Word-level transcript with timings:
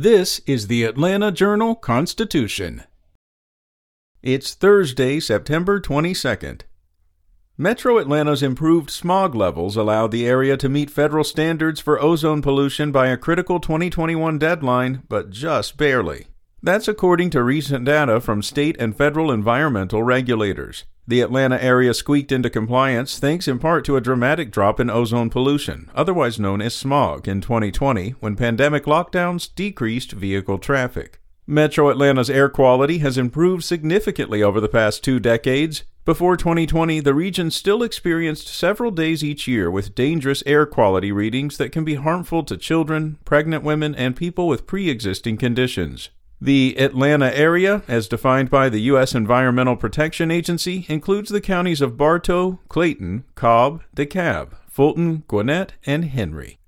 This 0.00 0.40
is 0.46 0.68
the 0.68 0.84
Atlanta 0.84 1.32
Journal 1.32 1.74
Constitution. 1.74 2.84
It's 4.22 4.54
Thursday, 4.54 5.18
September 5.18 5.80
22nd. 5.80 6.60
Metro 7.56 7.98
Atlanta's 7.98 8.40
improved 8.40 8.90
smog 8.90 9.34
levels 9.34 9.76
allowed 9.76 10.12
the 10.12 10.24
area 10.24 10.56
to 10.56 10.68
meet 10.68 10.88
federal 10.88 11.24
standards 11.24 11.80
for 11.80 12.00
ozone 12.00 12.42
pollution 12.42 12.92
by 12.92 13.08
a 13.08 13.16
critical 13.16 13.58
2021 13.58 14.38
deadline, 14.38 15.02
but 15.08 15.30
just 15.30 15.76
barely. 15.76 16.28
That's 16.62 16.86
according 16.86 17.30
to 17.30 17.42
recent 17.42 17.84
data 17.84 18.20
from 18.20 18.40
state 18.40 18.76
and 18.78 18.96
federal 18.96 19.32
environmental 19.32 20.04
regulators. 20.04 20.84
The 21.08 21.22
Atlanta 21.22 21.60
area 21.64 21.94
squeaked 21.94 22.32
into 22.32 22.50
compliance 22.50 23.18
thanks 23.18 23.48
in 23.48 23.58
part 23.58 23.86
to 23.86 23.96
a 23.96 24.00
dramatic 24.02 24.50
drop 24.50 24.78
in 24.78 24.90
ozone 24.90 25.30
pollution, 25.30 25.90
otherwise 25.94 26.38
known 26.38 26.60
as 26.60 26.74
smog, 26.74 27.26
in 27.26 27.40
2020 27.40 28.10
when 28.20 28.36
pandemic 28.36 28.84
lockdowns 28.84 29.48
decreased 29.54 30.12
vehicle 30.12 30.58
traffic. 30.58 31.18
Metro 31.46 31.88
Atlanta's 31.88 32.28
air 32.28 32.50
quality 32.50 32.98
has 32.98 33.16
improved 33.16 33.64
significantly 33.64 34.42
over 34.42 34.60
the 34.60 34.68
past 34.68 35.02
two 35.02 35.18
decades. 35.18 35.84
Before 36.04 36.36
2020, 36.36 37.00
the 37.00 37.14
region 37.14 37.50
still 37.50 37.82
experienced 37.82 38.48
several 38.48 38.90
days 38.90 39.24
each 39.24 39.48
year 39.48 39.70
with 39.70 39.94
dangerous 39.94 40.42
air 40.44 40.66
quality 40.66 41.10
readings 41.10 41.56
that 41.56 41.72
can 41.72 41.84
be 41.84 41.94
harmful 41.94 42.42
to 42.42 42.58
children, 42.58 43.16
pregnant 43.24 43.64
women, 43.64 43.94
and 43.94 44.14
people 44.14 44.46
with 44.46 44.66
pre 44.66 44.90
existing 44.90 45.38
conditions. 45.38 46.10
The 46.40 46.76
Atlanta 46.78 47.36
area, 47.36 47.82
as 47.88 48.06
defined 48.06 48.48
by 48.48 48.68
the 48.68 48.82
U.S. 48.82 49.12
Environmental 49.12 49.74
Protection 49.74 50.30
Agency, 50.30 50.86
includes 50.88 51.30
the 51.30 51.40
counties 51.40 51.80
of 51.80 51.96
Bartow, 51.96 52.60
Clayton, 52.68 53.24
Cobb, 53.34 53.82
DeKalb, 53.96 54.50
Fulton, 54.68 55.24
Gwinnett, 55.26 55.72
and 55.84 56.04
Henry. 56.04 56.60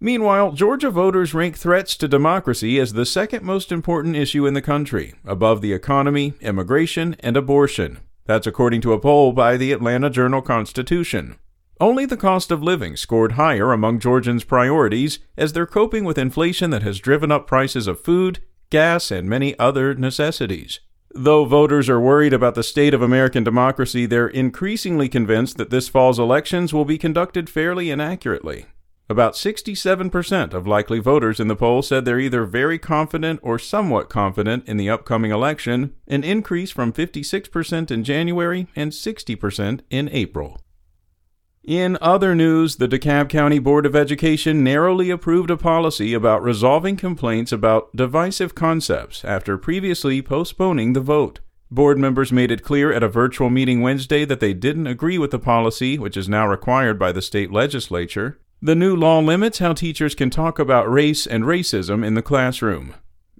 Meanwhile, 0.00 0.52
Georgia 0.52 0.90
voters 0.90 1.34
rank 1.34 1.58
threats 1.58 1.96
to 1.98 2.08
democracy 2.08 2.80
as 2.80 2.94
the 2.94 3.04
second 3.04 3.44
most 3.44 3.70
important 3.70 4.16
issue 4.16 4.46
in 4.46 4.54
the 4.54 4.62
country, 4.62 5.14
above 5.26 5.60
the 5.60 5.74
economy, 5.74 6.32
immigration, 6.40 7.14
and 7.20 7.36
abortion. 7.36 7.98
That's 8.24 8.46
according 8.46 8.80
to 8.80 8.94
a 8.94 8.98
poll 8.98 9.32
by 9.32 9.58
the 9.58 9.72
Atlanta 9.72 10.08
Journal 10.08 10.40
Constitution. 10.40 11.36
Only 11.78 12.06
the 12.06 12.16
cost 12.16 12.50
of 12.50 12.62
living 12.62 12.96
scored 12.96 13.32
higher 13.32 13.72
among 13.72 13.98
Georgians' 13.98 14.44
priorities 14.44 15.18
as 15.36 15.52
they're 15.52 15.66
coping 15.66 16.04
with 16.04 16.16
inflation 16.16 16.70
that 16.70 16.82
has 16.82 16.98
driven 16.98 17.30
up 17.30 17.46
prices 17.46 17.86
of 17.86 18.00
food, 18.00 18.40
gas, 18.72 19.10
and 19.10 19.28
many 19.28 19.56
other 19.58 19.94
necessities. 19.94 20.80
Though 21.14 21.44
voters 21.44 21.90
are 21.90 22.00
worried 22.00 22.32
about 22.32 22.54
the 22.54 22.62
state 22.62 22.94
of 22.94 23.02
American 23.02 23.44
democracy, 23.44 24.06
they're 24.06 24.26
increasingly 24.26 25.10
convinced 25.10 25.58
that 25.58 25.68
this 25.68 25.88
fall's 25.88 26.18
elections 26.18 26.72
will 26.72 26.86
be 26.86 26.96
conducted 26.96 27.50
fairly 27.50 27.90
and 27.90 28.00
accurately. 28.00 28.64
About 29.10 29.34
67% 29.34 30.54
of 30.54 30.66
likely 30.66 31.00
voters 31.00 31.38
in 31.38 31.48
the 31.48 31.56
poll 31.56 31.82
said 31.82 32.06
they're 32.06 32.18
either 32.18 32.46
very 32.46 32.78
confident 32.78 33.40
or 33.42 33.58
somewhat 33.58 34.08
confident 34.08 34.66
in 34.66 34.78
the 34.78 34.88
upcoming 34.88 35.32
election, 35.32 35.92
an 36.08 36.24
increase 36.24 36.70
from 36.70 36.94
56% 36.94 37.90
in 37.90 38.04
January 38.04 38.68
and 38.74 38.92
60% 38.92 39.80
in 39.90 40.08
April. 40.08 40.62
In 41.64 41.96
other 42.00 42.34
news, 42.34 42.76
the 42.76 42.88
DeKalb 42.88 43.28
County 43.28 43.60
Board 43.60 43.86
of 43.86 43.94
Education 43.94 44.64
narrowly 44.64 45.10
approved 45.10 45.48
a 45.48 45.56
policy 45.56 46.12
about 46.12 46.42
resolving 46.42 46.96
complaints 46.96 47.52
about 47.52 47.94
divisive 47.94 48.56
concepts 48.56 49.24
after 49.24 49.56
previously 49.56 50.20
postponing 50.22 50.92
the 50.92 51.00
vote. 51.00 51.38
Board 51.70 51.98
members 51.98 52.32
made 52.32 52.50
it 52.50 52.64
clear 52.64 52.92
at 52.92 53.04
a 53.04 53.08
virtual 53.08 53.48
meeting 53.48 53.80
Wednesday 53.80 54.24
that 54.24 54.40
they 54.40 54.52
didn't 54.52 54.88
agree 54.88 55.18
with 55.18 55.30
the 55.30 55.38
policy, 55.38 56.00
which 56.00 56.16
is 56.16 56.28
now 56.28 56.48
required 56.48 56.98
by 56.98 57.12
the 57.12 57.22
state 57.22 57.52
legislature. 57.52 58.40
The 58.60 58.74
new 58.74 58.96
law 58.96 59.20
limits 59.20 59.60
how 59.60 59.72
teachers 59.72 60.16
can 60.16 60.30
talk 60.30 60.58
about 60.58 60.90
race 60.90 61.28
and 61.28 61.44
racism 61.44 62.04
in 62.04 62.14
the 62.14 62.22
classroom. 62.22 62.96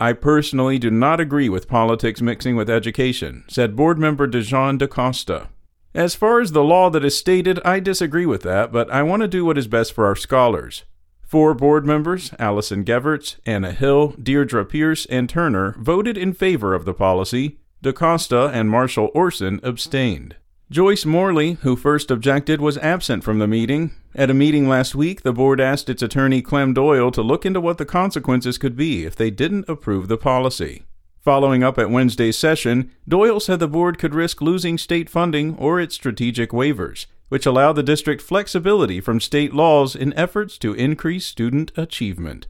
I 0.00 0.14
personally 0.14 0.78
do 0.78 0.90
not 0.90 1.20
agree 1.20 1.50
with 1.50 1.68
politics 1.68 2.22
mixing 2.22 2.56
with 2.56 2.70
education, 2.70 3.44
said 3.46 3.76
board 3.76 3.98
member 3.98 4.26
Diijon 4.26 4.78
DaCosta. 4.78 5.48
As 5.96 6.14
far 6.14 6.42
as 6.42 6.52
the 6.52 6.62
law 6.62 6.90
that 6.90 7.06
is 7.06 7.16
stated, 7.16 7.58
I 7.64 7.80
disagree 7.80 8.26
with 8.26 8.42
that, 8.42 8.70
but 8.70 8.90
I 8.92 9.02
want 9.02 9.22
to 9.22 9.28
do 9.28 9.46
what 9.46 9.56
is 9.56 9.66
best 9.66 9.94
for 9.94 10.04
our 10.04 10.14
scholars. 10.14 10.84
Four 11.22 11.54
board 11.54 11.86
members, 11.86 12.34
Allyson 12.38 12.84
Gevertz, 12.84 13.36
Anna 13.46 13.72
Hill, 13.72 14.14
Deirdre 14.22 14.66
Pierce, 14.66 15.06
and 15.06 15.26
Turner, 15.26 15.74
voted 15.78 16.18
in 16.18 16.34
favor 16.34 16.74
of 16.74 16.84
the 16.84 16.92
policy. 16.92 17.60
DaCosta 17.80 18.50
and 18.52 18.68
Marshall 18.68 19.10
Orson 19.14 19.58
abstained. 19.62 20.36
Joyce 20.70 21.06
Morley, 21.06 21.52
who 21.62 21.76
first 21.76 22.10
objected, 22.10 22.60
was 22.60 22.76
absent 22.76 23.24
from 23.24 23.38
the 23.38 23.48
meeting. 23.48 23.92
At 24.14 24.28
a 24.28 24.34
meeting 24.34 24.68
last 24.68 24.94
week, 24.94 25.22
the 25.22 25.32
board 25.32 25.62
asked 25.62 25.88
its 25.88 26.02
attorney 26.02 26.42
Clem 26.42 26.74
Doyle 26.74 27.10
to 27.10 27.22
look 27.22 27.46
into 27.46 27.60
what 27.60 27.78
the 27.78 27.86
consequences 27.86 28.58
could 28.58 28.76
be 28.76 29.06
if 29.06 29.16
they 29.16 29.30
didn't 29.30 29.66
approve 29.66 30.08
the 30.08 30.18
policy. 30.18 30.82
Following 31.26 31.64
up 31.64 31.76
at 31.76 31.90
Wednesday's 31.90 32.38
session, 32.38 32.92
Doyle 33.08 33.40
said 33.40 33.58
the 33.58 33.66
board 33.66 33.98
could 33.98 34.14
risk 34.14 34.40
losing 34.40 34.78
state 34.78 35.10
funding 35.10 35.56
or 35.56 35.80
its 35.80 35.96
strategic 35.96 36.50
waivers, 36.50 37.06
which 37.30 37.46
allow 37.46 37.72
the 37.72 37.82
district 37.82 38.22
flexibility 38.22 39.00
from 39.00 39.18
state 39.18 39.52
laws 39.52 39.96
in 39.96 40.12
efforts 40.12 40.56
to 40.58 40.72
increase 40.74 41.26
student 41.26 41.72
achievement. 41.76 42.46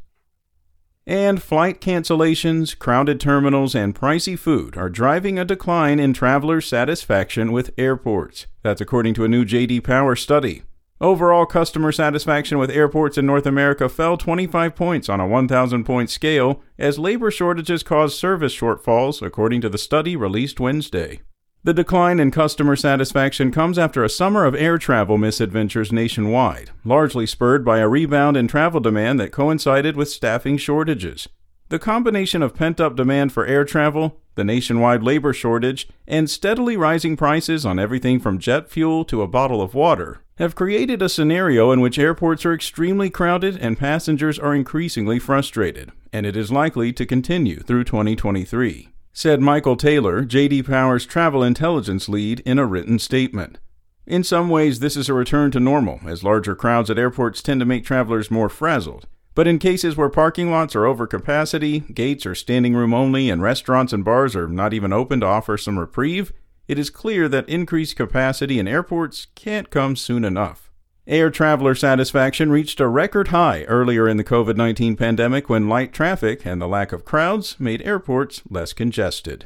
And 1.07 1.43
flight 1.43 1.81
cancellations, 1.81 2.79
crowded 2.79 3.19
terminals, 3.19 3.75
and 3.75 3.95
pricey 3.95 4.39
food 4.39 4.77
are 4.77 4.91
driving 4.91 5.39
a 5.39 5.47
decline 5.47 5.99
in 5.99 6.13
travelers' 6.13 6.69
satisfaction 6.69 7.53
with 7.53 7.73
airports. 7.79 8.47
That's 8.63 8.83
according 8.83 9.15
to 9.15 9.25
a 9.25 9.29
new 9.29 9.47
JD 9.47 9.85
Power 9.85 10.15
study. 10.15 10.65
Overall 11.01 11.45
customer 11.45 11.93
satisfaction 11.93 12.57
with 12.57 12.71
airports 12.71 13.19
in 13.19 13.27
North 13.27 13.45
America 13.45 13.87
fell 13.87 14.17
25 14.17 14.75
points 14.75 15.11
on 15.11 15.21
a 15.21 15.27
1,000 15.27 15.85
point 15.85 16.09
scale 16.09 16.63
as 16.79 16.99
labor 16.99 17.31
shortages 17.31 17.83
caused 17.83 18.17
service 18.17 18.57
shortfalls, 18.57 19.21
according 19.21 19.61
to 19.61 19.69
the 19.69 19.77
study 19.77 20.17
released 20.17 20.59
Wednesday. 20.59 21.21
The 21.65 21.75
decline 21.75 22.19
in 22.19 22.31
customer 22.31 22.77
satisfaction 22.77 23.51
comes 23.51 23.79
after 23.79 24.05
a 24.05 24.09
summer 24.09 24.47
of 24.47 24.55
air 24.55 24.79
travel 24.79 25.19
misadventures 25.19 25.93
nationwide, 25.93 26.71
largely 26.83 27.27
spurred 27.27 27.63
by 27.63 27.81
a 27.81 27.89
rebound 27.89 28.39
in 28.39 28.49
travel 28.49 28.81
demand 28.81 29.21
that 29.21 29.33
coincided 29.33 29.97
with 29.97 30.09
staffing 30.09 30.57
shortages. 30.57 31.29
The 31.69 31.79
combination 31.79 32.43
of 32.43 32.55
pent 32.55 32.81
up 32.81 32.95
demand 32.95 33.33
for 33.33 33.45
air 33.47 33.65
travel, 33.65 34.21
the 34.37 34.45
nationwide 34.45 35.03
labor 35.03 35.33
shortage, 35.33 35.89
and 36.07 36.31
steadily 36.31 36.77
rising 36.77 37.17
prices 37.17 37.67
on 37.67 37.79
everything 37.79 38.21
from 38.21 38.39
jet 38.39 38.71
fuel 38.71 39.05
to 39.07 39.23
a 39.23 39.27
bottle 39.27 39.61
of 39.61 39.75
water 39.75 40.21
have 40.39 40.55
created 40.55 41.01
a 41.01 41.09
scenario 41.09 41.73
in 41.73 41.81
which 41.81 41.99
airports 41.99 42.45
are 42.45 42.53
extremely 42.53 43.09
crowded 43.09 43.57
and 43.57 43.79
passengers 43.79 44.39
are 44.39 44.55
increasingly 44.55 45.19
frustrated, 45.19 45.91
and 46.13 46.27
it 46.27 46.37
is 46.37 46.53
likely 46.53 46.93
to 46.93 47.07
continue 47.07 47.61
through 47.61 47.85
2023, 47.85 48.91
said 49.15 49.41
Michael 49.41 49.77
Taylor, 49.77 50.25
JD 50.25 50.67
Power's 50.67 51.07
travel 51.07 51.43
intelligence 51.43 52.07
lead, 52.07 52.41
in 52.41 52.59
a 52.59 52.67
written 52.67 52.99
statement. 52.99 53.59
In 54.07 54.23
some 54.23 54.51
ways, 54.51 54.81
this 54.81 54.97
is 54.97 55.09
a 55.09 55.15
return 55.15 55.51
to 55.53 55.59
normal, 55.59 56.01
as 56.07 56.23
larger 56.23 56.55
crowds 56.55 56.91
at 56.91 56.99
airports 56.99 57.43
tend 57.43 57.61
to 57.61 57.67
make 57.67 57.85
travelers 57.85 58.31
more 58.31 58.51
frazzled. 58.51 59.07
But 59.37 59.47
in 59.47 59.59
cases 59.59 59.99
where 59.99 60.09
parking 60.09 60.51
lots 60.51 60.75
are 60.75 60.87
over 60.87 61.07
capacity, 61.07 61.81
gates 61.81 62.25
are 62.25 62.35
standing 62.35 62.75
room 62.75 62.95
only, 62.95 63.29
and 63.29 63.43
restaurants 63.43 63.93
and 63.93 64.03
bars 64.03 64.35
are 64.35 64.49
not 64.49 64.73
even 64.73 64.95
open 64.95 65.21
to 65.21 65.27
offer 65.27 65.59
some 65.59 65.79
reprieve, 65.79 66.33
it 66.67 66.79
is 66.79 66.89
clear 66.89 67.29
that 67.29 67.47
increased 67.47 67.97
capacity 67.97 68.59
in 68.59 68.67
airports 68.67 69.27
can't 69.35 69.69
come 69.69 69.95
soon 69.95 70.25
enough. 70.25 70.71
Air 71.07 71.29
traveler 71.29 71.75
satisfaction 71.75 72.51
reached 72.51 72.81
a 72.81 72.89
record 72.89 73.29
high 73.29 73.65
earlier 73.65 74.09
in 74.09 74.17
the 74.17 74.25
COVID 74.25 74.57
19 74.57 74.97
pandemic 74.97 75.51
when 75.51 75.69
light 75.69 75.93
traffic 75.93 76.47
and 76.47 76.59
the 76.59 76.67
lack 76.67 76.91
of 76.91 77.05
crowds 77.05 77.61
made 77.61 77.83
airports 77.83 78.41
less 78.49 78.73
congested. 78.73 79.45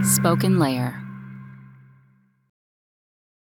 SpokenLayer 0.00 1.05